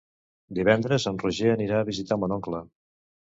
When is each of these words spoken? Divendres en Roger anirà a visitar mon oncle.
Divendres 0.59 1.03
en 1.11 1.19
Roger 1.25 1.51
anirà 1.57 1.81
a 1.83 1.87
visitar 1.91 2.19
mon 2.23 2.35
oncle. 2.39 2.63